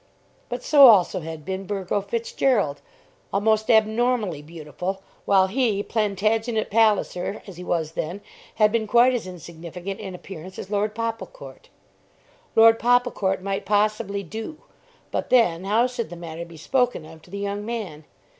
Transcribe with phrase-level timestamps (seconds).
[0.49, 2.81] But so also had been Burgo Fitzgerald,
[3.31, 8.21] almost abnormally beautiful, while he, Plantagenet Palliser, as he was then,
[8.55, 11.69] had been quite as insignificant in appearance as Lord Popplecourt.
[12.55, 14.57] Lord Popplecourt might possibly do.
[15.11, 18.05] But then how should the matter be spoken of to the young man?